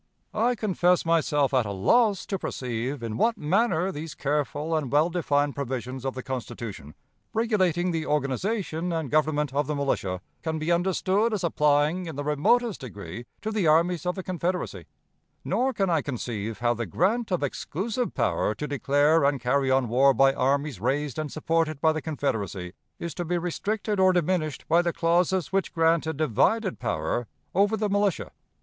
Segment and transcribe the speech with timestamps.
[0.33, 5.11] "I confess myself at a loss to perceive in what manner these careful and well
[5.11, 6.95] defined provisions of the Constitution,
[7.35, 12.23] regulating the organization and government of the militia, can be understood as applying in the
[12.23, 14.87] remotest degree to the armies of the Confederacy,
[15.45, 19.87] nor can I conceive how the grant of exclusive power to declare and carry on
[19.87, 24.67] war by armies raised and supported by the Confederacy is to be restricted or diminished
[24.67, 28.31] by the clauses which grant a divided power over the militia.